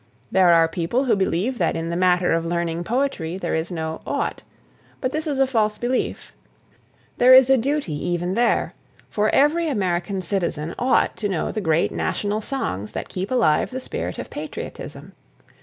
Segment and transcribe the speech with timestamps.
[0.31, 4.01] There are people who believe that in the matter of learning poetry there is no
[4.03, 4.41] "ought,"
[4.99, 6.33] but this is a false belief.
[7.19, 8.73] There is a duty, even there;
[9.11, 13.79] for every American citizen ought to know the great national songs that keep alive the
[13.79, 15.11] spirit of patriotism.